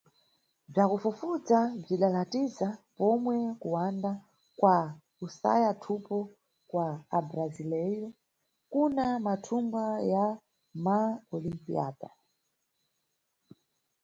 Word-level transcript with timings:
Bzwakufufudza 0.71 1.57
bzwidalatiza 1.81 2.67
pomwe 2.97 3.35
kuwanda 3.61 4.11
kwa 4.59 4.77
kusaya 5.17 5.71
thupo 5.83 6.17
kwa 6.69 6.87
abrasileiro 7.17 8.07
kuna 8.71 9.05
mathunga 9.25 9.83
ya 10.11 10.25
maOlimpíada. 10.85 12.09